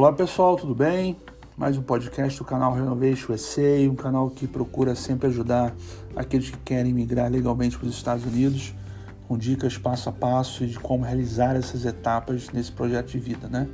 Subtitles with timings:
[0.00, 1.14] Olá pessoal, tudo bem?
[1.58, 5.74] Mais um podcast do canal Renovation USA, um canal que procura sempre ajudar
[6.16, 8.72] aqueles que querem migrar legalmente para os Estados Unidos,
[9.28, 13.68] com dicas passo a passo de como realizar essas etapas nesse projeto de vida, né?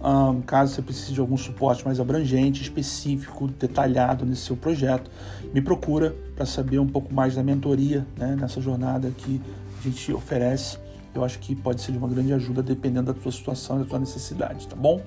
[0.00, 5.10] Um, caso você precise de algum suporte mais abrangente, específico, detalhado nesse seu projeto,
[5.52, 9.38] me procura para saber um pouco mais da mentoria né, nessa jornada que
[9.80, 10.78] a gente oferece.
[11.14, 13.88] Eu acho que pode ser de uma grande ajuda dependendo da sua situação e da
[13.90, 15.02] sua necessidade, tá bom?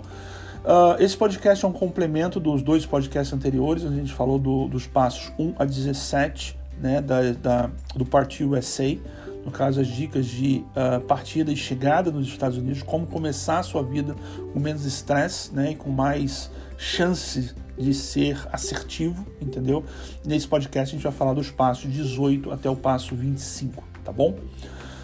[0.63, 4.85] Uh, esse podcast é um complemento dos dois podcasts anteriores, a gente falou do, dos
[4.85, 8.97] passos 1 a 17 né, da, da, do Partiu USA
[9.45, 13.63] no caso as dicas de uh, partida e chegada nos Estados Unidos, como começar a
[13.63, 14.15] sua vida
[14.53, 19.83] com menos estresse né, e com mais chances de ser assertivo, entendeu?
[20.23, 24.37] Nesse podcast a gente vai falar dos passos 18 até o passo 25, tá bom?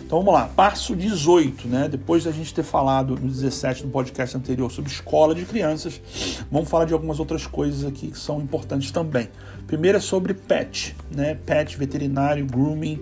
[0.07, 1.89] Então vamos lá, passo 18, né?
[1.89, 5.99] Depois da gente ter falado no 17 no podcast anterior sobre escola de crianças,
[6.49, 9.27] vamos falar de algumas outras coisas aqui que são importantes também.
[9.67, 11.37] Primeiro é sobre pet, né?
[11.45, 13.01] Pet, veterinário, grooming.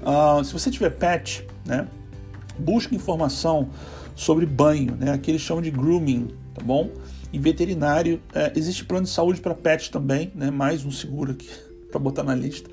[0.00, 1.86] Uh, se você tiver pet, né?
[2.58, 3.68] Busque informação
[4.16, 5.12] sobre banho, né?
[5.12, 6.88] Aqui eles chamam de grooming, tá bom?
[7.30, 10.50] E veterinário, é, existe plano de saúde para pet também, né?
[10.50, 11.50] Mais um seguro aqui
[11.92, 12.70] para botar na lista.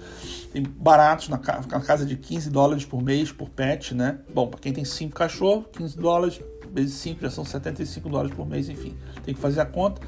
[0.55, 4.19] Tem baratos na, casa de 15 dólares por mês por pet, né?
[4.33, 6.41] Bom, para quem tem 5 cachorros, 15 dólares
[6.73, 8.95] vezes 5 já são 75 dólares por mês, enfim,
[9.25, 10.01] tem que fazer a conta.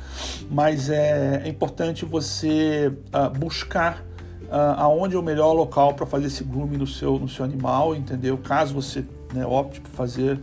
[0.49, 4.05] Mas é, é importante você uh, buscar
[4.43, 7.93] uh, aonde é o melhor local para fazer esse grooming no seu, no seu animal,
[7.93, 8.37] entendeu?
[8.37, 9.03] Caso você
[9.33, 10.39] né, opte por fazer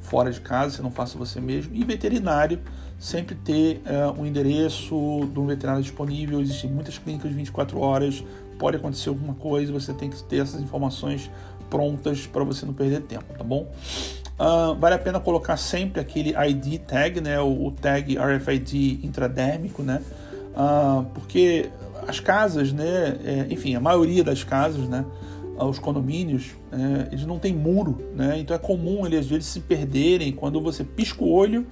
[0.00, 1.74] fora de casa, você não faça você mesmo.
[1.74, 2.60] E veterinário,
[2.96, 6.40] sempre ter uh, um endereço de um veterinário disponível.
[6.40, 8.24] Existem muitas clínicas de 24 horas,
[8.58, 11.30] pode acontecer alguma coisa, você tem que ter essas informações
[11.70, 13.70] prontas para você não perder tempo, tá bom?
[14.38, 20.00] Uh, vale a pena colocar sempre aquele ID tag, né, o, tag RFID intradérmico, né,
[20.54, 21.70] uh, porque
[22.06, 25.04] as casas, né, é, enfim, a maioria das casas, né,
[25.66, 28.38] os condomínios, é, eles não têm muro, né?
[28.38, 31.66] Então é comum eles às vezes se perderem quando você pisca o olho,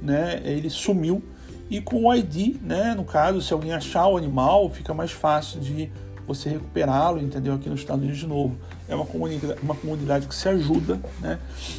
[0.00, 0.40] né?
[0.44, 1.22] Ele sumiu
[1.68, 2.94] e com o ID, né?
[2.94, 5.90] No caso, se alguém achar o animal, fica mais fácil de
[6.26, 7.54] você recuperá-lo, entendeu?
[7.54, 8.56] Aqui nos Estados Unidos de novo.
[8.88, 11.38] É uma comunidade, uma comunidade que se ajuda, né?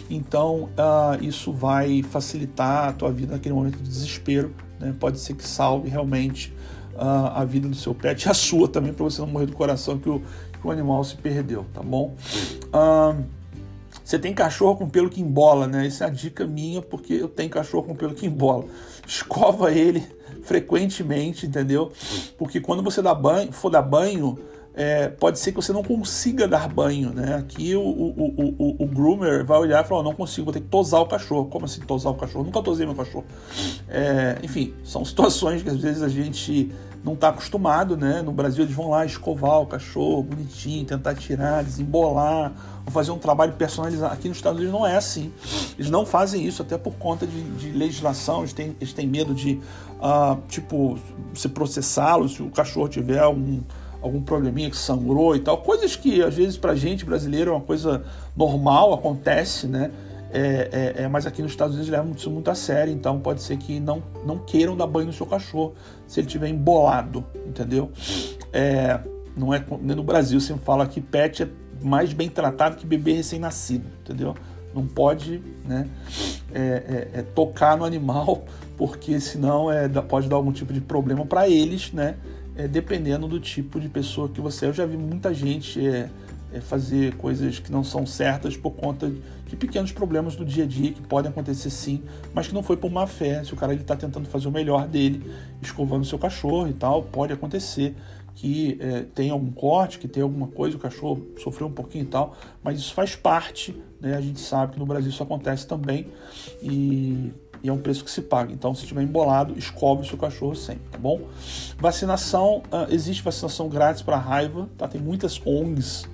[0.09, 4.93] Então uh, isso vai facilitar a tua vida naquele momento de desespero, né?
[4.99, 6.53] Pode ser que salve realmente
[6.95, 9.53] uh, a vida do seu pet e a sua também, para você não morrer do
[9.53, 12.15] coração que o, que o animal se perdeu, tá bom?
[12.67, 13.23] Uh,
[14.05, 15.87] você tem cachorro com pelo que embola, né?
[15.87, 18.65] Essa é a dica minha, porque eu tenho cachorro com pelo que embola.
[19.07, 20.05] Escova ele
[20.43, 21.91] frequentemente, entendeu?
[22.37, 24.37] Porque quando você dá banho, for dar banho,
[24.75, 27.35] é, pode ser que você não consiga dar banho, né?
[27.35, 30.67] Aqui o, o, o, o, groomer vai olhar e falar, não consigo, vou ter que
[30.67, 31.45] tosar o cachorro.
[31.45, 32.43] Como assim tosar o cachorro?
[32.43, 33.23] Nunca tosei meu cachorro.
[33.87, 36.73] É, enfim, são situações que às vezes a gente
[37.05, 38.21] não está acostumado, né?
[38.21, 42.51] No Brasil eles vão lá escovar o cachorro bonitinho, tentar tirar, desembolar,
[42.87, 44.13] fazer um trabalho personalizado.
[44.13, 45.31] Aqui nos Estados Unidos não é assim.
[45.79, 48.39] Eles não fazem isso até por conta de, de legislação.
[48.39, 49.61] Eles têm, eles têm medo de,
[50.01, 50.99] uh, tipo,
[51.33, 53.61] se processá-lo se o cachorro tiver algum
[54.05, 57.61] algum probleminha que sangrou e tal, coisas que às vezes para gente brasileiro é uma
[57.61, 58.03] coisa
[58.35, 59.91] normal, acontece, né?
[60.31, 63.41] É, é, é, mas aqui nos Estados Unidos levam isso muito a sério, então pode
[63.41, 65.73] ser que não, não queiram dar banho no seu cachorro
[66.07, 67.89] se ele estiver embolado, entendeu?
[68.51, 68.99] É,
[69.35, 71.49] não é no Brasil sempre fala que pet é
[71.81, 74.35] mais bem tratado que bebê recém-nascido, entendeu?
[74.73, 75.87] Não pode né,
[76.53, 78.43] é, é, é tocar no animal,
[78.77, 82.15] porque senão é, pode dar algum tipo de problema para eles, né?
[82.67, 84.69] Dependendo do tipo de pessoa que você é.
[84.69, 86.09] Eu já vi muita gente é,
[86.61, 89.11] fazer coisas que não são certas por conta
[89.45, 92.77] de pequenos problemas do dia a dia que podem acontecer sim, mas que não foi
[92.77, 93.43] por má fé.
[93.43, 95.23] Se o cara está tentando fazer o melhor dele,
[95.61, 97.95] escovando seu cachorro e tal, pode acontecer
[98.35, 102.07] que é, tem algum corte, que tem alguma coisa, o cachorro sofreu um pouquinho e
[102.07, 104.15] tal, mas isso faz parte, né?
[104.15, 106.07] A gente sabe que no Brasil isso acontece também
[106.61, 107.31] e,
[107.65, 108.53] e é um preço que se paga.
[108.53, 111.21] Então, se estiver embolado, escove o seu cachorro sempre, tá bom?
[111.79, 114.87] Vacinação, uh, existe vacinação grátis para raiva, tá?
[114.87, 116.07] Tem muitas ONGs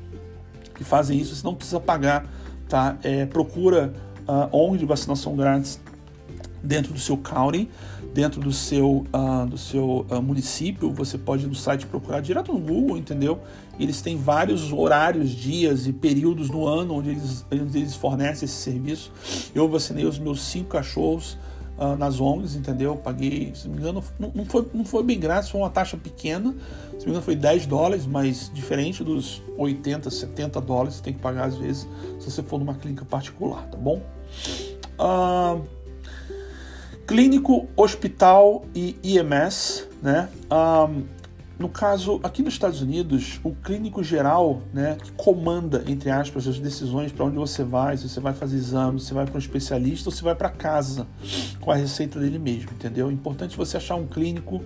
[0.74, 2.26] que fazem isso, você não precisa pagar,
[2.70, 2.98] tá?
[3.04, 3.94] É, procura
[4.26, 5.82] uh, ONG de vacinação grátis
[6.64, 7.70] dentro do seu county,
[8.14, 12.54] dentro do seu, uh, do seu uh, município, você pode ir no site procurar direto
[12.54, 13.40] no Google, entendeu?
[13.80, 18.56] Eles têm vários horários, dias e períodos no ano onde eles, onde eles fornecem esse
[18.56, 19.12] serviço.
[19.56, 21.38] Eu vacinei os meus cinco cachorros
[21.78, 22.96] uh, nas ONGs, entendeu?
[22.96, 26.52] Paguei, se não me engano, não, foi, não foi bem grátis, foi uma taxa pequena.
[26.52, 31.14] Se não me engano, foi 10 dólares, mas diferente dos 80, 70 dólares você tem
[31.14, 31.88] que pagar às vezes
[32.20, 34.02] se você for numa clínica particular, tá bom?
[35.00, 35.81] Uh,
[37.12, 40.30] Clínico, hospital e IMS, né?
[40.50, 41.04] Um,
[41.60, 46.58] no caso, aqui nos Estados Unidos, o clínico geral, né, que comanda, entre aspas, as
[46.58, 49.40] decisões para onde você vai, se você vai fazer exame, se você vai para um
[49.40, 51.06] especialista ou se vai para casa
[51.60, 53.10] com a receita dele mesmo, entendeu?
[53.10, 54.62] É importante você achar um clínico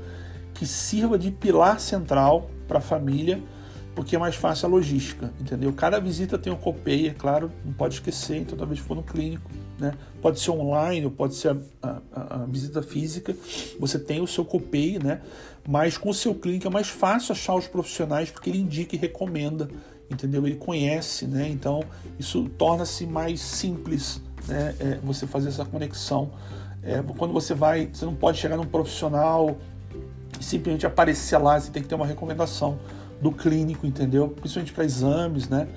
[0.53, 3.41] que sirva de pilar central para a família,
[3.95, 5.74] porque é mais fácil a logística, entendeu?
[5.74, 9.50] Cada visita tem um copay, é claro, não pode esquecer, então talvez for no clínico,
[9.80, 9.94] né?
[10.22, 13.36] Pode ser online ou pode ser a, a, a visita física,
[13.80, 15.22] você tem o seu copay, né?
[15.68, 19.00] Mas com o seu clínico é mais fácil achar os profissionais porque ele indica e
[19.00, 19.69] recomenda,
[20.10, 20.45] entendeu?
[20.45, 21.50] Ele conhece, né?
[21.50, 21.83] Então
[22.19, 24.75] isso torna-se mais simples, né?
[24.80, 26.31] É, você fazer essa conexão.
[26.83, 29.57] É, quando você vai, você não pode chegar num profissional
[30.39, 32.77] e simplesmente aparecer lá, você tem que ter uma recomendação
[33.25, 34.27] do clínico, entendeu?
[34.27, 35.68] Principalmente para exames, né?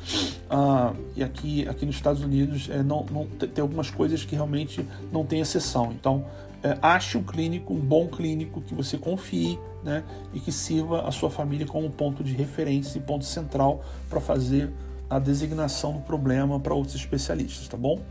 [0.51, 4.87] Ah, e aqui, aqui nos Estados Unidos é, não, não, tem algumas coisas que realmente
[5.11, 5.91] não tem exceção.
[5.99, 6.27] Então,
[6.63, 10.05] é, ache um clínico, um bom clínico que você confie, né?
[10.35, 14.71] E que sirva a sua família como ponto de referência e ponto central para fazer
[15.09, 18.03] a designação do problema para outros especialistas, tá bom?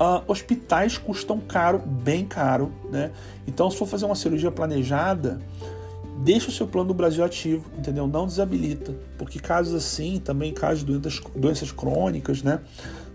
[0.00, 3.12] Ah, hospitais custam caro, bem caro, né?
[3.46, 5.38] Então, se for fazer uma cirurgia planejada,
[6.18, 8.06] deixa o seu plano do Brasil ativo, entendeu?
[8.06, 12.60] Não desabilita, porque casos assim, também casos de doenças, doenças crônicas, né?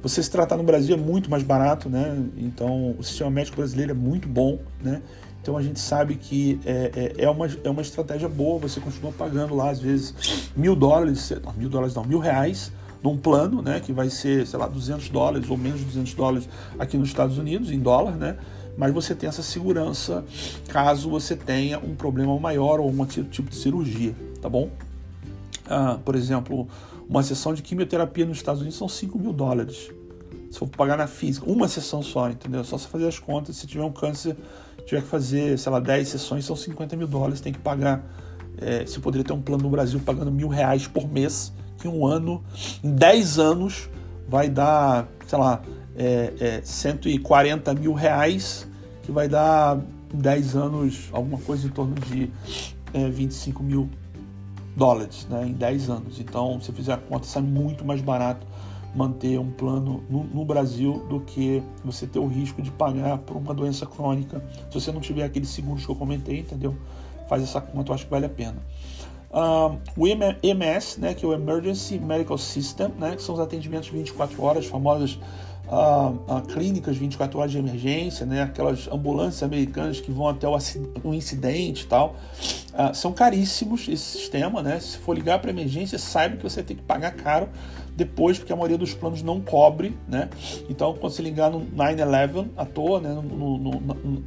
[0.02, 2.18] Você se tratar no Brasil é muito mais barato, né?
[2.38, 5.02] Então o sistema médico brasileiro é muito bom, né?
[5.42, 9.12] Então a gente sabe que é, é, é, uma, é uma estratégia boa, você continua
[9.12, 13.80] pagando lá às vezes mil dólares, não, mil dólares não, mil reais num plano, né?
[13.80, 17.38] Que vai ser, sei lá, 200 dólares ou menos de 200 dólares aqui nos Estados
[17.38, 18.38] Unidos, em dólar, né?
[18.80, 20.24] Mas você tem essa segurança
[20.70, 24.70] caso você tenha um problema maior ou um tipo de cirurgia, tá bom?
[25.70, 26.66] Ah, por exemplo,
[27.10, 29.92] uma sessão de quimioterapia nos Estados Unidos são 5 mil dólares.
[30.50, 32.64] Se for pagar na física, uma sessão só, entendeu?
[32.64, 34.38] Só você fazer as contas, se tiver um câncer,
[34.86, 38.02] tiver que fazer, sei lá, 10 sessões, são 50 mil dólares, tem que pagar.
[38.62, 42.08] É, você poderia ter um plano no Brasil pagando mil reais por mês, que um
[42.08, 42.42] ano,
[42.82, 43.90] em 10 anos,
[44.26, 45.62] vai dar, sei lá,
[46.00, 48.66] é, é, 140 mil reais
[49.04, 49.78] que vai dar
[50.14, 52.32] 10 anos, alguma coisa em torno de
[52.94, 53.90] é, 25 mil
[54.78, 56.20] dólares né, em 10 anos.
[56.20, 58.48] Então, se fizer a conta, sai muito mais barato
[58.96, 63.36] manter um plano no, no, Brasil do que você ter o risco de pagar por
[63.38, 64.44] uma doença crônica.
[64.72, 66.76] Se você não tiver aqueles seguros que eu comentei, entendeu?
[67.28, 68.58] Faz essa conta, eu acho que vale a pena.
[69.96, 74.42] O EMS, né, que é o Emergency Medical System, né, que são os atendimentos 24
[74.42, 75.20] horas, famosas
[75.72, 80.58] a, clínicas 24 horas de emergência, né, aquelas ambulâncias americanas que vão até o,
[81.04, 82.16] o incidente e tal,
[82.74, 84.80] uh, são caríssimos esse sistema, né?
[84.80, 87.50] Se for ligar para emergência, saiba que você tem que pagar caro
[87.96, 90.30] depois, porque a maioria dos planos não cobre, né?
[90.70, 94.24] Então, quando você ligar no 911 à toa, né, no, no, no no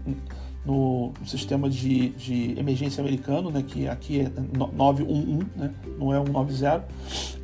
[1.27, 4.31] sistema de, de emergência americano, né, que aqui é
[4.73, 6.85] 911, né, não é 190,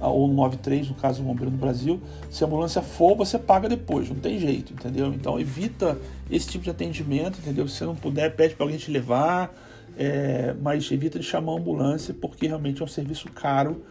[0.00, 2.00] ah, ou 93, no caso do bombeiro no Brasil.
[2.30, 5.08] Se a ambulância for, você paga depois, não tem jeito, entendeu?
[5.08, 5.98] Então evita
[6.30, 7.66] esse tipo de atendimento, entendeu?
[7.66, 9.52] Se você não puder, pede para alguém te levar,
[9.96, 13.82] é, mas evita de chamar a ambulância porque realmente é um serviço caro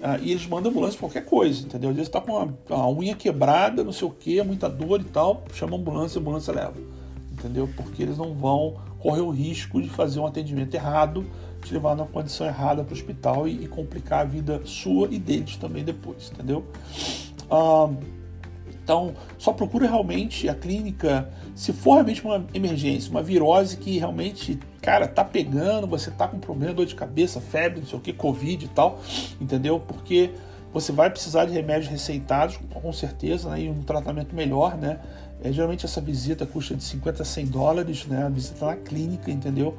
[0.00, 1.90] ah, e eles mandam ambulância qualquer coisa, entendeu?
[1.90, 5.42] Às vezes está com a unha quebrada, não sei o que, muita dor e tal,
[5.52, 6.97] chama a ambulância, a ambulância leva
[7.38, 7.68] entendeu?
[7.76, 11.24] Porque eles não vão correr o risco de fazer um atendimento errado,
[11.62, 15.18] te levar numa condição errada para o hospital e, e, complicar a vida sua e
[15.18, 16.64] deles também depois, entendeu?
[17.50, 17.88] Ah,
[18.82, 24.58] então, só procura realmente a clínica, se for realmente uma emergência, uma virose que realmente,
[24.80, 28.14] cara, tá pegando, você tá com problema, dor de cabeça, febre, não sei o que,
[28.14, 28.98] covid e tal,
[29.38, 29.78] entendeu?
[29.78, 30.30] Porque
[30.72, 35.00] você vai precisar de remédios receitados, com certeza, né, e um tratamento melhor, né?
[35.42, 38.24] É, geralmente essa visita custa de 50 a 100 dólares, né?
[38.24, 39.76] A visita na clínica, entendeu?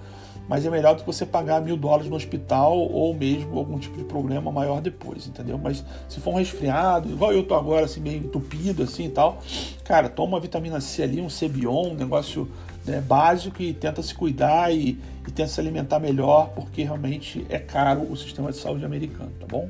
[0.47, 3.97] Mas é melhor do que você pagar mil dólares no hospital ou mesmo algum tipo
[3.97, 5.59] de problema maior depois, entendeu?
[5.59, 9.43] Mas se for um resfriado, igual eu tô agora, assim, meio entupido, assim e tal,
[9.83, 12.49] cara, toma uma vitamina C ali, um Cebion, um negócio
[12.83, 14.97] né, básico e tenta se cuidar e,
[15.27, 19.45] e tenta se alimentar melhor, porque realmente é caro o sistema de saúde americano, tá
[19.45, 19.69] bom?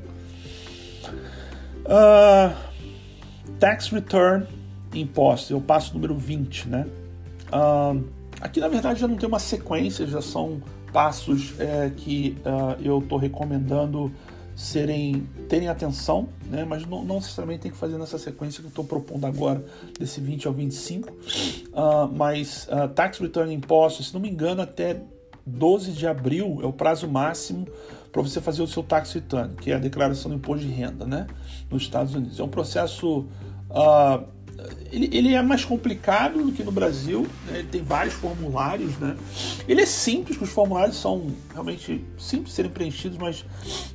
[1.84, 2.54] Uh,
[3.58, 4.46] tax return
[4.94, 5.50] impostos.
[5.50, 6.86] Eu passo o número 20, né?
[7.48, 8.04] Uh,
[8.40, 10.60] aqui, na verdade, já não tem uma sequência, já são
[10.92, 14.12] passos é, que uh, eu estou recomendando
[14.60, 16.64] serem terem atenção, né?
[16.64, 19.64] mas não, não, necessariamente tem que fazer nessa sequência que eu estou propondo agora,
[19.98, 21.08] desse 20 ao 25.
[21.08, 21.14] Uh,
[21.72, 25.00] ah, mas uh, Tax Return Impostos, se não me engano, até
[25.46, 27.66] 12 de abril é o prazo máximo
[28.12, 31.06] para você fazer o seu Tax Return, que é a declaração do imposto de renda
[31.06, 31.26] né?
[31.70, 32.38] nos Estados Unidos.
[32.38, 33.20] É um processo
[33.70, 34.24] uh,
[34.90, 37.60] ele, ele, é mais complicado do que no Brasil, né?
[37.60, 39.16] ele tem vários formulários, né?
[39.68, 43.44] Ele é simples, os formulários são realmente simples de serem preenchidos, mas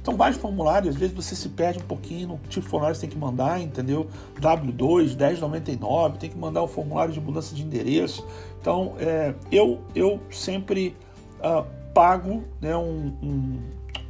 [0.04, 3.02] são vários formulários, às vezes você se perde um pouquinho no tipo de formulário que
[3.02, 4.08] você tem que mandar, entendeu?
[4.40, 8.26] W2, 1099, tem que mandar o formulário de mudança de endereço.
[8.62, 10.96] Então, é, eu, eu sempre
[11.40, 13.60] uh, pago né, um, um,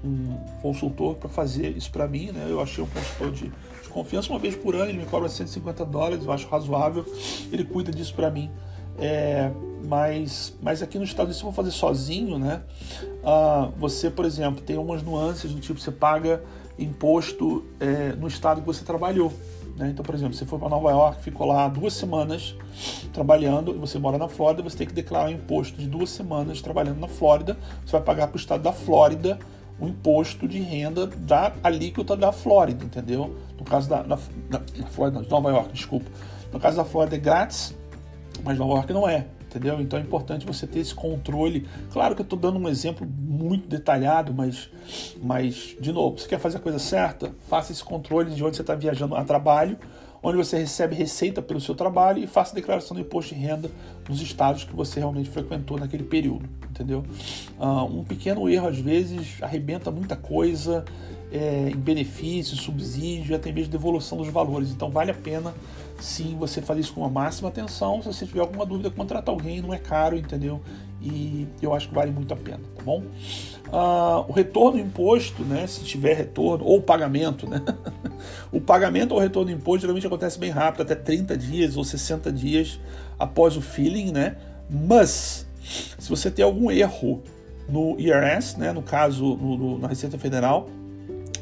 [0.04, 2.48] um consultor para fazer isso para mim, né?
[2.50, 3.52] Eu achei um consultor de
[3.96, 7.06] confiança uma vez por ano, ele me cobra 150 dólares, eu acho razoável,
[7.50, 8.52] ele cuida disso para mim.
[9.00, 9.50] É,
[9.86, 12.62] mas, mas aqui nos Estados Unidos, se for fazer sozinho, né?
[13.24, 16.44] Uh, você, por exemplo, tem umas nuances do tipo, você paga
[16.78, 19.32] imposto é, no estado que você trabalhou.
[19.78, 19.90] Né?
[19.90, 22.56] Então, por exemplo, você for para Nova York, ficou lá duas semanas
[23.14, 27.08] trabalhando, você mora na Flórida, você tem que declarar imposto de duas semanas trabalhando na
[27.08, 29.40] Flórida, você vai pagar para o estado da Flórida
[29.80, 33.36] o imposto de renda da alíquota da Flórida, entendeu?
[33.58, 34.18] No caso da, da,
[34.50, 36.10] da Flórida, de Nova York, desculpa.
[36.52, 37.76] No caso da Flórida é grátis,
[38.44, 39.82] mas Nova York não é, entendeu?
[39.82, 41.68] Então é importante você ter esse controle.
[41.92, 44.70] Claro que eu estou dando um exemplo muito detalhado, mas,
[45.22, 47.34] mas, de novo, você quer fazer a coisa certa?
[47.50, 49.78] Faça esse controle de onde você está viajando a trabalho,
[50.26, 53.70] onde você recebe receita pelo seu trabalho e faça declaração do imposto de renda
[54.10, 57.06] nos estados que você realmente frequentou naquele período, entendeu?
[57.60, 60.84] Uh, um pequeno erro, às vezes, arrebenta muita coisa
[61.32, 64.72] é, em benefício, subsídio, até mesmo devolução dos valores.
[64.72, 65.54] Então, vale a pena
[66.00, 68.02] sim você fazer isso com a máxima atenção.
[68.02, 70.60] Se você tiver alguma dúvida, contratar alguém, não é caro, entendeu?
[71.06, 73.04] E eu acho que vale muito a pena, tá bom?
[73.68, 77.62] Uh, o retorno imposto, né, se tiver retorno, ou pagamento, né?
[78.52, 82.80] o pagamento ou retorno imposto geralmente acontece bem rápido, até 30 dias ou 60 dias
[83.20, 84.36] após o filing, né?
[84.68, 85.46] Mas,
[86.00, 87.22] se você tem algum erro
[87.70, 90.68] no IRS, né, no caso no, no, na Receita Federal,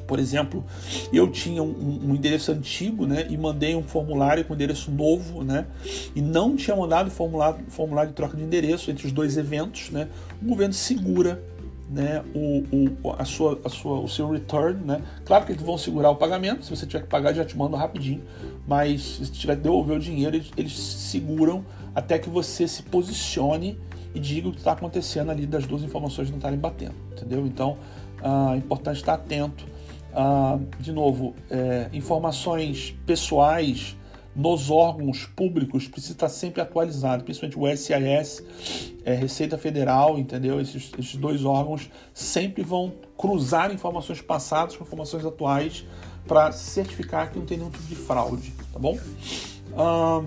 [0.08, 0.64] por exemplo,
[1.12, 5.66] eu tinha um, um, endereço antigo, né, e mandei um formulário com endereço novo, né,
[6.16, 10.08] e não tinha mandado formulário, formulário de troca de endereço entre os dois eventos, né,
[10.42, 11.42] o governo segura
[11.90, 12.64] né, o,
[13.04, 15.02] o, a sua, a sua, o seu return, né?
[15.26, 17.78] Claro que eles vão segurar o pagamento, se você tiver que pagar, já te mandam
[17.78, 18.24] rapidinho,
[18.68, 23.78] mas se tiver que devolver o dinheiro, eles, eles seguram até que você se posicione
[24.16, 27.46] e diga o que está acontecendo ali das duas informações não estarem batendo, entendeu?
[27.46, 27.78] Então,
[28.24, 29.66] ah, é importante estar atento
[30.16, 33.98] ah, de novo, é, informações pessoais
[34.36, 38.44] nos órgãos públicos precisa estar sempre atualizado, principalmente o SIS,
[39.06, 40.60] é, Receita Federal, entendeu?
[40.60, 45.86] Esses, esses, dois órgãos sempre vão cruzar informações passadas com informações atuais
[46.28, 48.98] para certificar que não tem nenhum tipo de fraude, tá bom?
[49.78, 50.24] Ah,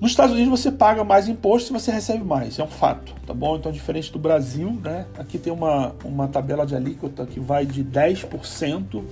[0.00, 3.34] nos Estados Unidos você paga mais imposto e você recebe mais, é um fato, tá
[3.34, 3.56] bom?
[3.56, 5.06] Então, diferente do Brasil, né?
[5.18, 9.02] Aqui tem uma, uma tabela de alíquota que vai de 10%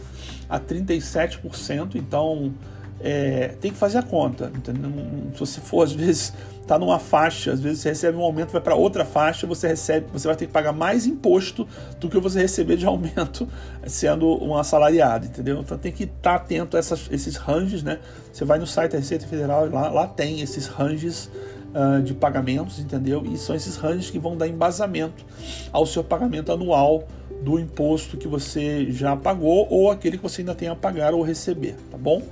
[0.49, 2.53] a 37%, então
[3.01, 4.91] é, tem que fazer a conta, entendeu?
[5.35, 6.33] Se você for, às vezes,
[6.67, 10.07] tá numa faixa, às vezes você recebe um aumento, vai para outra faixa, você recebe,
[10.13, 11.67] você vai ter que pagar mais imposto
[12.01, 13.47] do que você receber de aumento
[13.87, 15.61] sendo um assalariado, entendeu?
[15.61, 17.99] Então tem que estar tá atento a essas, esses ranges, né?
[18.33, 21.31] Você vai no site da Receita Federal, lá, lá tem esses ranges
[21.75, 23.25] uh, de pagamentos, entendeu?
[23.27, 25.25] E são esses ranges que vão dar embasamento
[25.71, 27.07] ao seu pagamento anual
[27.43, 31.23] do imposto que você já pagou ou aquele que você ainda tem a pagar ou
[31.23, 32.23] receber, tá bom?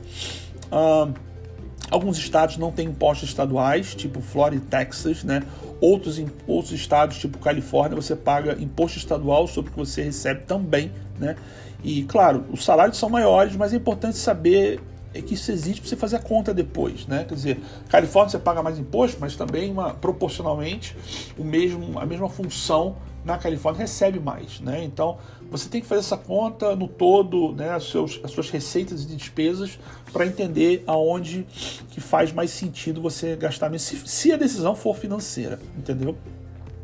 [1.91, 5.43] Alguns estados não têm impostos estaduais, tipo Flórida e Texas, né?
[5.81, 10.91] Outros, outros estados, tipo Califórnia, você paga imposto estadual sobre o que você recebe também,
[11.19, 11.37] né?
[11.83, 14.81] E claro, os salários são maiores, mas é importante saber
[15.15, 17.25] é que isso existe para você fazer a conta depois, né?
[17.29, 20.97] Quer dizer, Califórnia você paga mais imposto, mas também uma, proporcionalmente
[21.39, 24.83] o mesmo, a mesma função na Califórnia recebe mais, né?
[24.83, 25.17] Então
[25.57, 27.71] você tem que fazer essa conta no todo, né?
[27.71, 29.79] As, seus, as suas receitas e despesas
[30.13, 31.47] para entender aonde
[31.91, 36.17] que faz mais sentido você gastar se, se a decisão for financeira, entendeu?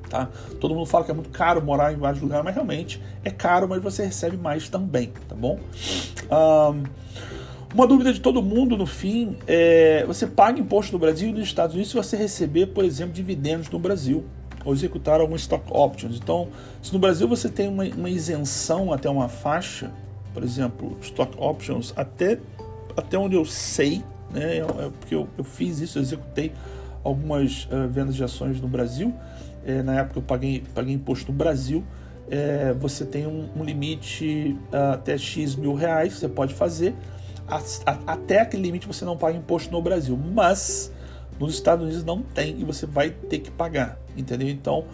[0.09, 0.29] Tá?
[0.61, 3.69] Todo mundo fala que é muito caro morar em vários lugares, mas realmente é caro,
[3.69, 5.59] mas você recebe mais também, tá bom?
[6.31, 6.85] Um,
[7.75, 11.43] uma dúvida de todo mundo no fim é: você paga imposto no Brasil e nos
[11.43, 14.25] Estados Unidos se você receber, por exemplo, dividendos no Brasil
[14.64, 16.17] ou executar alguns stock options.
[16.17, 16.49] Então,
[16.83, 19.90] se no Brasil você tem uma, uma isenção até uma faixa,
[20.33, 22.38] por exemplo, stock options, até,
[22.97, 26.52] até onde eu sei, né, é, é porque eu, eu, fiz isso, eu executei
[27.02, 29.14] algumas uh, vendas de ações no Brasil.
[29.64, 31.85] É, na época eu paguei, paguei imposto no Brasil.
[32.31, 36.95] É, você tem um, um limite uh, até X mil reais, você pode fazer
[38.07, 40.93] até aquele limite você não paga imposto no Brasil, mas
[41.41, 44.49] nos Estados Unidos não tem e você vai ter que pagar, entendeu?
[44.49, 44.85] Então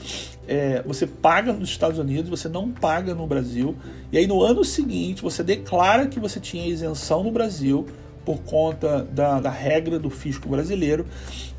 [0.47, 3.77] é, você paga nos Estados Unidos, você não paga no Brasil,
[4.13, 7.85] e aí no ano seguinte você declara que você tinha isenção no Brasil,
[8.27, 11.07] por conta da, da, regra do fisco brasileiro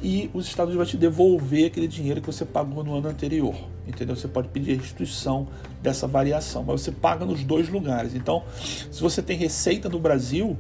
[0.02, 3.56] e os Estados Unidos vão te devolver aquele dinheiro que você pagou no ano anterior.
[3.88, 4.18] Entendeu?
[4.18, 5.48] Você pode pedir restituição
[5.82, 8.14] dessa variação, mas você paga nos dois lugares.
[8.14, 8.44] Então,
[8.92, 10.58] se você tem receita no Brasil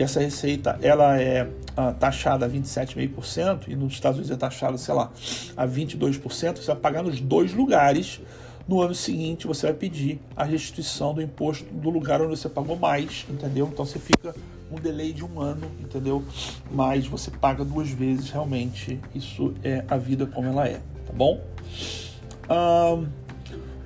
[0.00, 4.78] e essa receita ela é ah, taxada a 27,5% e nos Estados Unidos é taxada,
[4.78, 5.12] sei lá,
[5.54, 8.18] a 22%, você vai pagar nos dois lugares
[8.66, 12.76] no ano seguinte, você vai pedir a restituição do imposto do lugar onde você pagou
[12.78, 13.68] mais, entendeu?
[13.70, 14.34] Então você fica
[14.72, 16.24] um delay de um ano, entendeu?
[16.70, 18.98] Mas você paga duas vezes, realmente.
[19.14, 21.42] Isso é a vida como ela é, tá bom?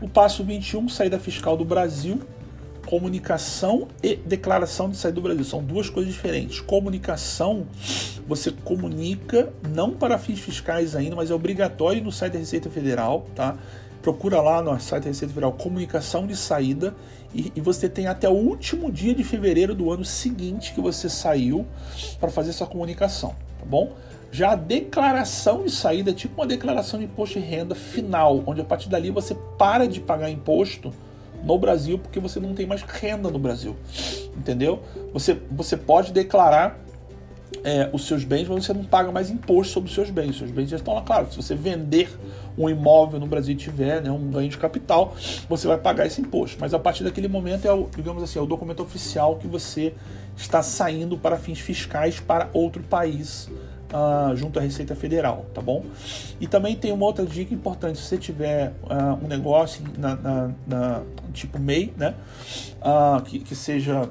[0.01, 2.21] O passo 21, saída fiscal do Brasil.
[2.87, 6.61] Comunicação e declaração de saída do Brasil são duas coisas diferentes.
[6.61, 7.67] Comunicação,
[8.27, 13.27] você comunica não para fins fiscais ainda, mas é obrigatório no site da Receita Federal,
[13.35, 13.57] tá?
[14.05, 16.95] procura lá no site da Receita Federal comunicação de saída
[17.35, 21.09] e, e, você tem até o último dia de fevereiro do ano seguinte que você
[21.09, 21.67] saiu
[22.21, 23.93] para fazer essa comunicação, tá bom?
[24.31, 28.61] Já a declaração de saída é tipo uma declaração de imposto de renda final, onde
[28.61, 30.93] a partir dali você para de pagar imposto
[31.45, 33.77] no Brasil porque você não tem mais renda no Brasil,
[34.37, 34.83] entendeu?
[35.13, 36.81] Você, você pode declarar
[37.63, 40.31] é, os seus bens, mas você não paga mais imposto sobre os seus bens.
[40.31, 41.31] Os seus bens já estão lá, claro.
[41.31, 42.09] Se você vender
[42.59, 45.15] um imóvel no Brasil e tiver né, um ganho de capital,
[45.49, 46.57] você vai pagar esse imposto.
[46.61, 49.95] Mas a partir daquele momento é o, digamos assim, é o documento oficial que você
[50.37, 53.51] está saindo para fins fiscais para outro país.
[53.95, 55.85] Uh, junto à Receita Federal, tá bom?
[56.41, 60.51] E também tem uma outra dica importante: se você tiver uh, um negócio na, na,
[60.67, 62.13] na, tipo MEI, né,
[62.81, 64.11] uh, que, que seja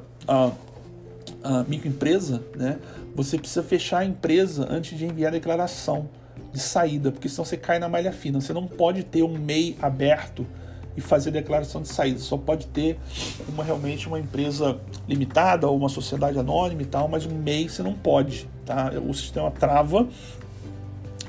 [1.67, 2.79] microempresa, né,
[3.13, 6.07] você precisa fechar a empresa antes de enviar a declaração
[6.53, 8.39] de saída, porque senão você cai na malha fina.
[8.39, 10.47] Você não pode ter um MEI aberto
[10.95, 12.19] e fazer declaração de saída.
[12.19, 12.99] Só pode ter
[13.47, 17.81] uma realmente uma empresa limitada ou uma sociedade anônima e tal, mas um MEI você
[17.83, 18.91] não pode, tá?
[19.07, 20.07] O sistema trava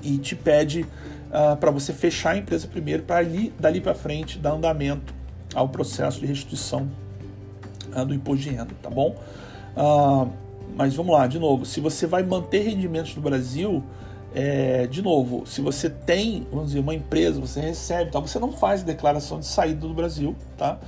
[0.03, 0.87] e te pede uh,
[1.33, 5.15] ah, para você fechar a empresa primeiro para ali dali para frente dar andamento
[5.55, 6.89] ao processo de restituição
[7.97, 9.17] uh, do imposto de renda, tá bom?
[9.77, 10.31] Uh,
[10.77, 13.83] mas vamos lá, de novo, se você vai manter rendimentos no Brasil,
[14.35, 18.19] é, de novo, se você tem, vamos dizer, uma empresa, você recebe, tá?
[18.19, 20.79] você não faz declaração de saída do Brasil, tá?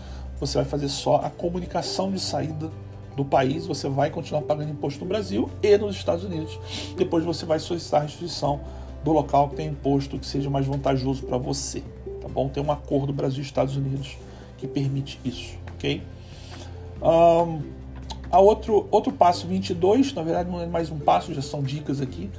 [0.41, 2.71] Você vai fazer só a comunicação de saída
[3.15, 6.59] do país, você vai continuar pagando imposto no Brasil e nos Estados Unidos.
[6.97, 8.61] Depois você vai solicitar a restituição
[9.05, 11.85] do local que tem imposto que seja mais vantajoso para você,
[12.21, 12.49] tá bom?
[12.49, 14.19] Tem um acordo Brasil Estados Unidos
[14.59, 16.03] que permite isso, ok?
[17.01, 17.63] Um,
[18.31, 22.01] a outro, outro passo 22, na verdade não é mais um passo, já são dicas
[22.01, 22.31] aqui,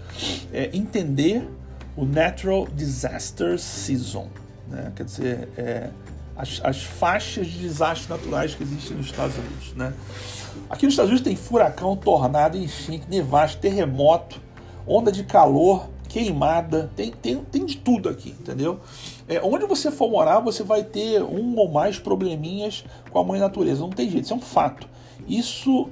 [0.52, 1.48] é entender
[1.96, 4.28] o Natural Disaster Season.
[4.68, 4.92] Né?
[4.96, 5.90] Quer dizer, é,
[6.36, 9.74] as, as, faixas de desastres naturais que existem nos Estados Unidos.
[9.76, 9.94] Né?
[10.70, 14.40] Aqui nos Estados Unidos tem furacão, tornado, enchente, nevasca, terremoto,
[14.86, 18.80] onda de calor, queimada, tem, tem, tem de tudo aqui, entendeu?
[19.28, 23.40] É, onde você for morar, você vai ter um ou mais probleminhas com a mãe
[23.40, 24.88] natureza, não tem jeito, isso é um fato.
[25.28, 25.90] Isso,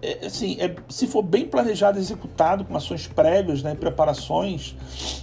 [0.00, 4.74] é, assim, é, se for bem planejado, executado com ações prévias, né, preparações,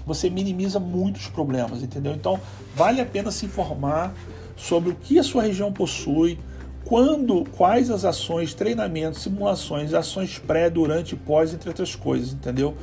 [0.06, 2.14] você minimiza muitos problemas, entendeu?
[2.14, 2.40] Então,
[2.76, 4.14] vale a pena se informar
[4.56, 6.38] sobre o que a sua região possui,
[6.86, 12.76] quando, quais as ações, treinamentos, simulações, ações pré, durante e pós, entre outras coisas, entendeu?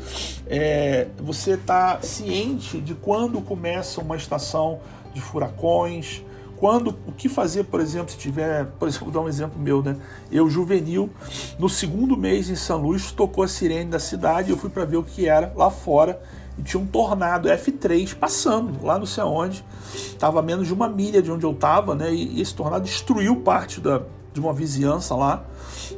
[0.46, 4.80] É, você está ciente de quando começa uma estação
[5.12, 6.22] de furacões,
[6.58, 9.82] quando o que fazer, por exemplo, se tiver, por exemplo, vou dar um exemplo meu,
[9.82, 9.96] né?
[10.30, 11.10] Eu juvenil,
[11.58, 14.96] no segundo mês em São Luís, tocou a sirene da cidade, eu fui para ver
[14.96, 16.20] o que era lá fora
[16.58, 19.64] e tinha um tornado F3 passando lá não sei onde,
[19.94, 22.12] estava a menos de uma milha de onde eu estava, né?
[22.12, 25.44] E esse tornado destruiu parte da, de uma vizinhança lá.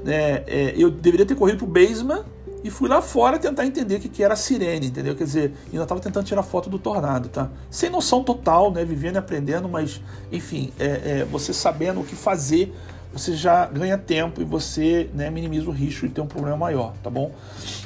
[0.04, 0.42] Né?
[0.46, 2.24] É, eu deveria ter corrido pro basement
[2.62, 5.14] e fui lá fora tentar entender o que, que era a sirene, entendeu?
[5.14, 7.48] Quer dizer, ainda estava tentando tirar foto do tornado, tá?
[7.70, 8.84] Sem noção total, né?
[8.84, 10.00] Vivendo e aprendendo, mas,
[10.32, 12.74] enfim, é, é, você sabendo o que fazer,
[13.12, 16.94] você já ganha tempo e você né, minimiza o risco de ter um problema maior,
[17.02, 17.32] tá bom?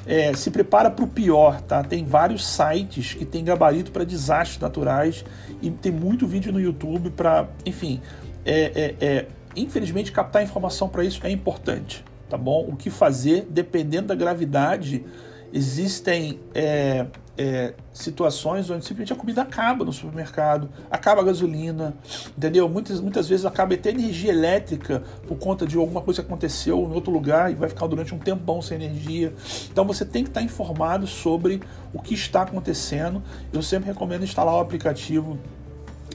[0.07, 1.85] É, se prepara para o pior, tá?
[1.85, 5.25] Tem vários sites que tem gabarito para desastres naturais
[5.61, 8.01] e tem muito vídeo no YouTube para, enfim,
[8.45, 12.67] é, é, é, infelizmente captar informação para isso é importante tá bom?
[12.67, 15.05] O que fazer, dependendo da gravidade,
[15.53, 17.05] existem é,
[17.37, 21.95] é, situações onde simplesmente a comida acaba no supermercado, acaba a gasolina,
[22.35, 22.67] entendeu?
[22.71, 26.95] Muitas, muitas vezes acaba até energia elétrica por conta de alguma coisa que aconteceu em
[26.95, 29.35] outro lugar e vai ficar durante um tempão sem energia.
[29.71, 31.61] Então você tem que estar informado sobre
[31.93, 33.23] o que está acontecendo.
[33.53, 35.39] Eu sempre recomendo instalar o aplicativo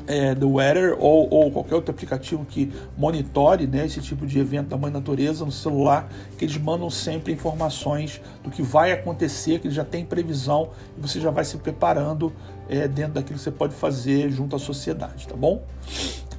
[0.07, 4.69] é, do Weather ou, ou, qualquer outro aplicativo que monitore né, esse tipo de evento
[4.69, 9.67] da mãe natureza no celular, que eles mandam sempre informações do que vai acontecer, que
[9.67, 12.31] eles já tem previsão e você já vai se preparando
[12.69, 15.63] é, dentro daquilo que você pode fazer junto à sociedade, tá bom?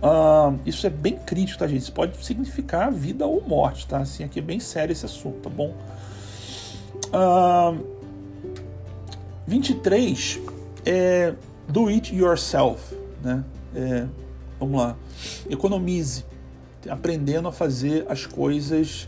[0.01, 1.83] Uh, isso é bem crítico, tá, gente?
[1.83, 3.99] Isso pode significar vida ou morte, tá?
[3.99, 5.75] Assim, aqui é bem sério esse assunto, tá bom?
[7.09, 7.85] Uh,
[9.47, 10.41] 23
[10.87, 11.35] é
[11.69, 13.45] do it yourself, né?
[13.79, 14.09] É,
[14.59, 14.97] vamos lá,
[15.49, 16.25] economize,
[16.91, 19.07] aprendendo a fazer as coisas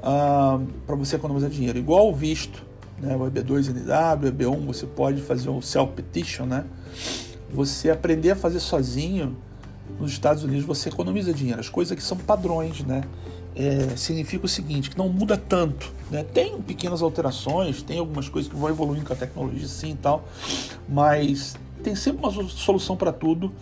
[0.00, 1.78] uh, para você economizar dinheiro.
[1.78, 2.62] Igual o visto,
[3.00, 3.16] né?
[3.16, 6.66] o EB2NW, o EB1, você pode fazer um self-petition, né?
[7.50, 9.34] Você aprender a fazer sozinho
[9.98, 11.60] nos Estados Unidos, você economiza dinheiro.
[11.60, 13.04] As coisas que são padrões, né?
[13.56, 15.90] É, significa o seguinte, que não muda tanto.
[16.10, 16.22] Né?
[16.22, 20.24] Tem pequenas alterações, tem algumas coisas que vão evoluindo com a tecnologia sim e tal,
[20.88, 23.52] mas tem sempre uma solução para tudo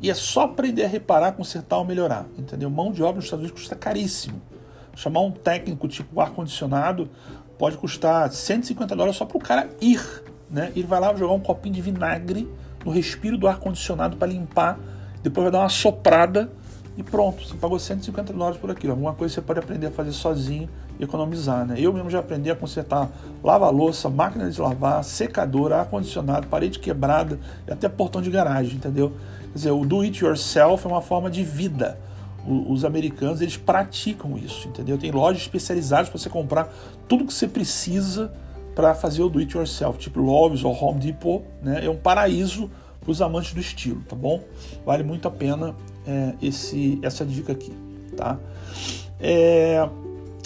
[0.00, 2.70] e é só aprender a reparar, consertar ou melhorar, entendeu?
[2.70, 4.40] Mão de obra nos Estados Unidos custa caríssimo.
[4.94, 7.08] Chamar um técnico tipo ar-condicionado
[7.58, 10.00] pode custar 150 dólares só para o cara ir,
[10.50, 10.72] né?
[10.74, 12.48] Ele vai lá jogar um copinho de vinagre
[12.84, 14.78] no respiro do ar-condicionado para limpar,
[15.22, 16.50] depois vai dar uma soprada
[16.98, 18.92] e pronto, você pagou 150 dólares por aquilo.
[18.92, 21.76] Alguma coisa você pode aprender a fazer sozinho e economizar, né?
[21.78, 23.08] Eu mesmo já aprendi a consertar
[23.42, 29.12] lava-louça, máquina de lavar, secadora, ar-condicionado, parede quebrada e até portão de garagem, entendeu?
[29.48, 31.98] Quer dizer, o do it yourself é uma forma de vida.
[32.46, 34.96] os americanos, eles praticam isso, entendeu?
[34.96, 36.72] Tem lojas especializadas para você comprar
[37.06, 38.32] tudo que você precisa
[38.74, 41.84] para fazer o do it yourself, tipo Lowe's ou Home Depot, né?
[41.84, 44.42] É um paraíso para os amantes do estilo, tá bom?
[44.86, 45.74] Vale muito a pena
[46.06, 47.72] é, esse, essa dica aqui,
[48.16, 48.38] tá?
[49.20, 49.88] É,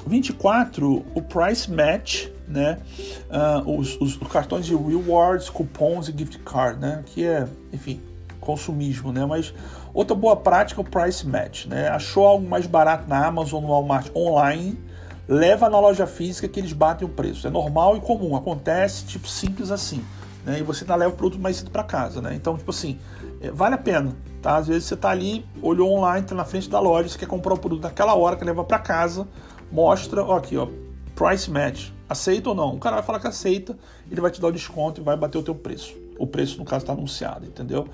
[0.07, 2.79] 24, o Price Match, né?
[3.31, 7.03] Uh, os, os, os, cartões de rewards, cupons e gift card, né?
[7.07, 8.01] Que é, enfim,
[8.43, 9.25] consumismo, né?
[9.25, 9.55] Mas
[9.95, 11.89] outra boa prática é o Price Match, né?
[11.89, 14.79] Achou algo mais barato na Amazon, no Walmart online,
[15.27, 17.47] leva na loja física que eles batem o preço.
[17.47, 20.05] É normal e comum, acontece, tipo, simples assim.
[20.45, 20.59] Né?
[20.59, 22.35] E você ainda leva o produto mais cedo para casa, né?
[22.35, 22.99] Então, tipo assim,
[23.41, 24.57] é, vale a pena, tá?
[24.57, 27.55] Às vezes você tá ali, olhou online, tá na frente da loja, você quer comprar
[27.55, 29.27] o produto naquela hora, quer levar para casa,
[29.71, 30.67] mostra, ó, aqui, ó,
[31.15, 32.75] price match, aceita ou não?
[32.75, 33.77] O cara vai falar que aceita,
[34.11, 35.97] ele vai te dar o desconto e vai bater o teu preço.
[36.19, 37.89] O preço, no caso, está anunciado, entendeu?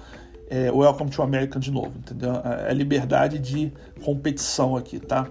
[0.50, 2.32] É, welcome to America de novo, entendeu?
[2.42, 3.70] É, é liberdade de
[4.02, 5.28] competição aqui, tá?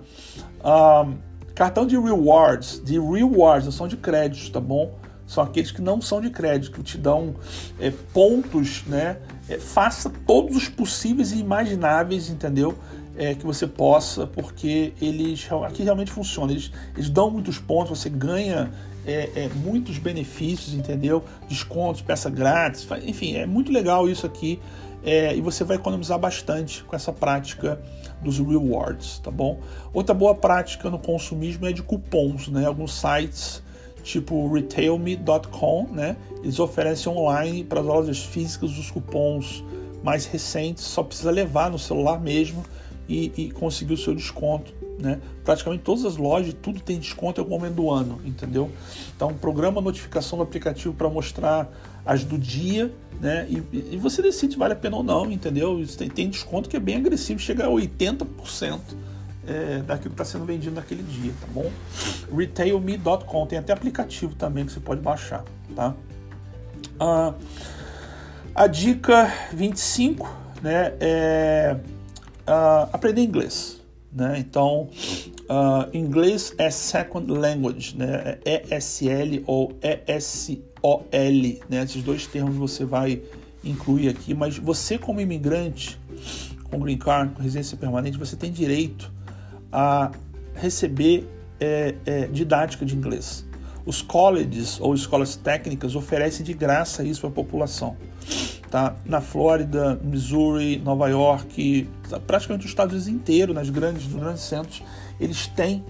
[0.63, 1.15] Um,
[1.56, 4.93] cartão de rewards, de rewards, não são de créditos, tá bom?
[5.25, 7.34] São aqueles que não são de crédito, que te dão
[7.80, 9.17] é, pontos, né?
[9.49, 12.77] É, faça todos os possíveis e imagináveis, entendeu?
[13.17, 16.51] É, que você possa, porque eles aqui realmente funciona.
[16.51, 18.71] Eles, eles dão muitos pontos, você ganha
[19.08, 21.23] é, é, muitos benefícios, entendeu?
[21.49, 24.60] Descontos, peça grátis, enfim, é muito legal isso aqui.
[25.09, 27.81] É, e você vai economizar bastante com essa prática
[28.21, 29.61] dos rewards, tá bom?
[29.93, 32.65] Outra boa prática no consumismo é de cupons, né?
[32.65, 33.63] Alguns sites
[34.03, 36.17] tipo retailme.com, né?
[36.43, 39.63] Eles oferecem online para as lojas físicas os cupons
[40.03, 42.61] mais recentes, só precisa levar no celular mesmo
[43.07, 44.73] e, e conseguir o seu desconto.
[44.99, 45.19] Né?
[45.43, 48.71] Praticamente todas as lojas, tudo tem desconto em algum momento do ano, entendeu?
[49.15, 51.69] Então, programa notificação do aplicativo para mostrar
[52.03, 53.45] as do dia, né?
[53.49, 53.57] E,
[53.93, 55.83] e, você decide vale a pena ou não, entendeu?
[55.97, 58.79] Tem, tem desconto que é bem agressivo, chega a 80%
[59.47, 61.71] é, daquilo que está sendo vendido naquele dia, tá bom?
[62.36, 65.43] Retailme.com tem até aplicativo também que você pode baixar,
[65.75, 65.95] tá?
[66.99, 67.33] Ah,
[68.53, 70.27] a dica 25,
[70.62, 71.77] né, é
[72.45, 73.76] ah, aprender inglês,
[74.11, 74.37] né?
[74.39, 74.89] Então,
[75.49, 78.37] ah, inglês é second language, né?
[78.45, 81.05] É ESL ou ESOL,
[81.69, 81.83] né?
[81.83, 83.21] Esses dois termos você vai
[83.63, 85.99] incluir aqui, mas você como imigrante
[86.69, 89.11] com green card, com residência permanente, você tem direito
[89.71, 90.11] a
[90.53, 91.27] receber
[91.59, 93.45] é, é, didática de inglês.
[93.85, 97.95] Os colleges ou escolas técnicas oferecem de graça isso para a população.
[98.69, 98.95] Tá?
[99.06, 101.89] Na Flórida, Missouri, Nova York,
[102.25, 104.84] praticamente os Estados Unidos inteiro, nas grandes, nos grandes centros,
[105.19, 105.84] eles têm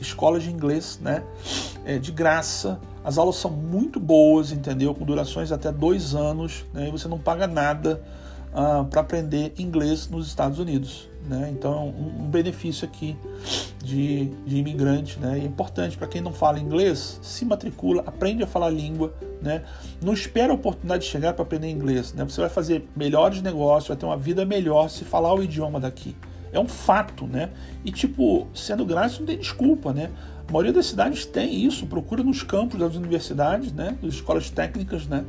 [0.00, 1.22] escolas de inglês né?
[1.84, 2.78] É, de graça.
[3.04, 4.94] As aulas são muito boas, entendeu?
[4.94, 6.88] Com durações até dois anos, né?
[6.88, 8.00] e você não paga nada
[8.52, 11.08] uh, para aprender inglês nos Estados Unidos.
[11.28, 11.50] Né?
[11.52, 13.16] Então, um, um benefício aqui
[13.82, 15.18] de, de imigrante.
[15.18, 15.38] Né?
[15.38, 19.14] é importante para quem não fala inglês, se matricula, aprende a falar a língua.
[19.40, 19.62] Né?
[20.00, 22.12] Não espera a oportunidade de chegar para aprender inglês.
[22.12, 22.24] Né?
[22.24, 26.16] Você vai fazer melhores negócios, vai ter uma vida melhor se falar o idioma daqui.
[26.52, 27.48] É um fato, né?
[27.82, 30.10] E tipo, sendo grátis não tem desculpa, né?
[30.46, 33.96] A maioria das cidades tem isso, procura nos campos das universidades, né?
[34.02, 35.24] Das escolas técnicas, né?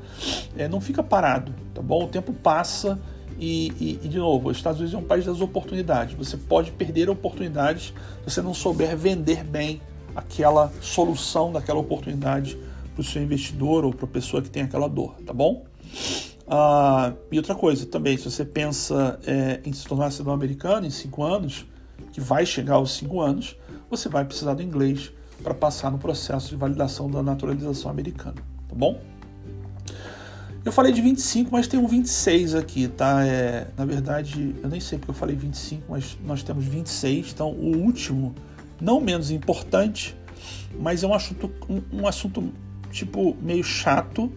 [0.58, 2.04] É, não fica parado, tá bom?
[2.04, 3.00] O tempo passa
[3.46, 6.16] E, e, e, de novo, os Estados Unidos é um país das oportunidades.
[6.16, 9.82] Você pode perder oportunidades se você não souber vender bem
[10.16, 12.58] aquela solução daquela oportunidade
[12.94, 15.66] para o seu investidor ou para a pessoa que tem aquela dor, tá bom?
[16.48, 20.90] Ah, e outra coisa também, se você pensa é, em se tornar cidadão americano em
[20.90, 21.66] cinco anos,
[22.14, 23.58] que vai chegar aos cinco anos,
[23.90, 25.12] você vai precisar do inglês
[25.44, 28.38] para passar no processo de validação da naturalização americana,
[28.70, 29.02] tá bom?
[30.66, 33.26] Eu falei de 25, mas tem um 26 aqui, tá?
[33.26, 37.34] É, na verdade, eu nem sei porque eu falei 25, mas nós temos 26.
[37.34, 38.34] Então, o último,
[38.80, 40.16] não menos importante,
[40.80, 42.50] mas é um assunto, um, um assunto
[42.92, 44.32] tipo meio chato,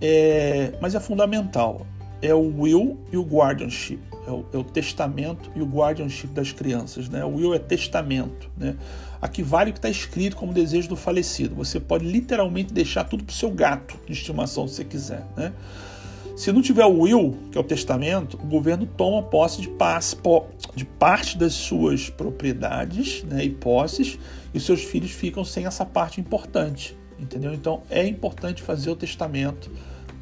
[0.00, 1.86] é, mas é fundamental.
[2.24, 4.00] É o will e o guardianship.
[4.26, 7.06] É o, é o, testamento e o guardianship das crianças.
[7.06, 7.22] Né?
[7.22, 8.50] O will é testamento.
[8.56, 8.74] Né?
[9.20, 11.54] Aqui vale o que está escrito como desejo do falecido.
[11.56, 15.26] Você pode literalmente deixar tudo para o seu gato de estimação se você quiser.
[15.36, 15.52] Né?
[16.34, 19.70] Se não tiver o will, que é o testamento, o governo toma posse de,
[20.74, 24.18] de parte das suas propriedades né, e posses
[24.54, 26.96] e seus filhos ficam sem essa parte importante.
[27.20, 27.52] Entendeu?
[27.52, 29.70] Então é importante fazer o testamento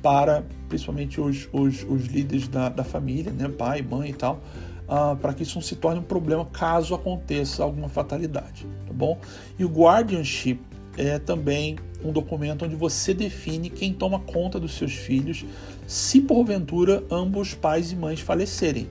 [0.02, 4.42] para principalmente os, os, os líderes da, da família, né, pai, mãe e tal,
[4.88, 9.18] uh, para que isso não se torne um problema caso aconteça alguma fatalidade, tá bom?
[9.58, 10.60] E o guardianship
[10.96, 15.44] é também um documento onde você define quem toma conta dos seus filhos,
[15.86, 18.88] se porventura ambos pais e mães falecerem.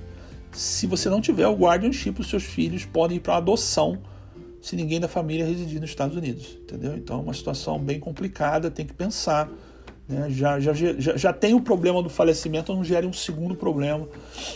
[0.52, 4.00] Se você não tiver o guardianship, os seus filhos podem ir para adoção
[4.62, 6.95] se ninguém da família residir nos Estados Unidos, entendeu?
[6.95, 9.50] Então é uma situação bem complicada, tem que pensar
[10.08, 10.30] né?
[10.30, 14.08] Já, já, já, já tem o problema do falecimento, não gere um segundo problema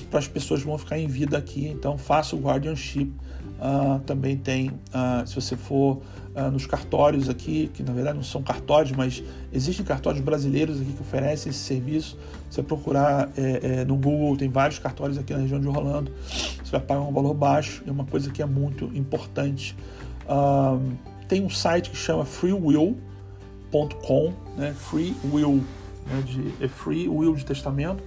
[0.10, 1.68] para as pessoas que vão ficar em vida aqui.
[1.68, 3.12] Então, faça o guardianship.
[3.56, 6.02] Uh, também tem, uh, se você for
[6.36, 10.92] uh, nos cartórios aqui, que na verdade não são cartórios, mas existem cartórios brasileiros aqui
[10.92, 12.18] que oferecem esse serviço.
[12.50, 16.12] Você procurar é, é, no Google, tem vários cartórios aqui na região de Orlando.
[16.28, 19.76] Você vai pagar um valor baixo, é uma coisa que é muito importante.
[21.28, 22.98] tem um site que chama Free Will
[23.72, 24.74] .com, né?
[24.74, 25.64] Free Will,
[26.08, 26.22] né?
[26.26, 28.00] de, é.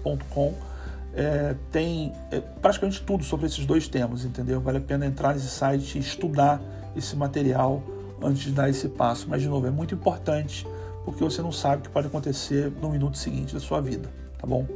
[1.14, 4.60] É, tem é, praticamente tudo sobre esses dois temas, entendeu?
[4.60, 6.60] Vale a pena entrar nesse site e estudar
[6.96, 7.82] esse material
[8.22, 9.26] antes de dar esse passo.
[9.28, 10.66] Mas, de novo, é muito importante
[11.04, 14.46] porque você não sabe o que pode acontecer no minuto seguinte da sua vida, tá
[14.46, 14.66] bom?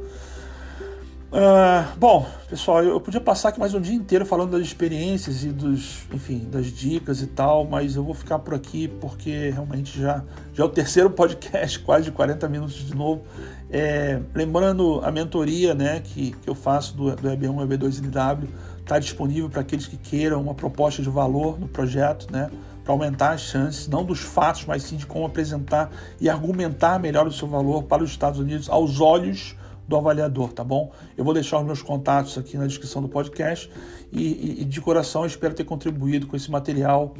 [1.33, 5.47] Uh, bom, pessoal, eu podia passar aqui mais um dia inteiro falando das experiências e
[5.49, 10.23] dos, enfim, das dicas e tal, mas eu vou ficar por aqui porque realmente já,
[10.53, 13.23] já é o terceiro podcast, quase de 40 minutos de novo.
[13.71, 18.47] É, lembrando a mentoria né, que, que eu faço do, do EB1 e EB2 NW,
[18.77, 22.51] está disponível para aqueles que queiram uma proposta de valor no projeto, né?
[22.83, 25.89] Para aumentar as chances, não dos fatos, mas sim de como apresentar
[26.21, 29.55] e argumentar melhor o seu valor para os Estados Unidos aos olhos
[29.87, 30.91] do avaliador, tá bom?
[31.17, 33.69] Eu vou deixar os meus contatos aqui na descrição do podcast
[34.11, 37.13] e, e, de coração espero ter contribuído com esse material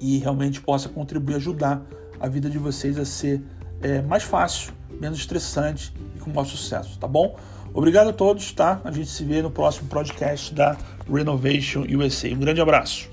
[0.00, 1.82] e realmente possa contribuir, ajudar
[2.20, 3.42] a vida de vocês a ser
[3.82, 7.36] é, mais fácil, menos estressante e com maior sucesso, tá bom?
[7.74, 8.80] Obrigado a todos, tá?
[8.84, 10.76] A gente se vê no próximo podcast da
[11.10, 12.28] Renovation USA.
[12.28, 13.11] Um grande abraço.